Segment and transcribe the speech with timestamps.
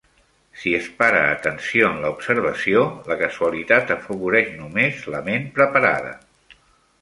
[0.59, 6.17] Si es para atenció en la observació, la casualitat afavoreix només la ment preparada.